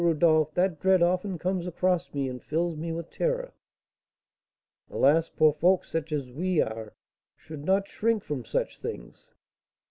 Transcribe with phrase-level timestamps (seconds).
[0.03, 3.53] Rodolph, that dread often comes across me and fills me with terror."
[4.89, 5.29] "Alas!
[5.29, 6.93] poor folks, such as we are,
[7.37, 9.35] should not shrink from such things."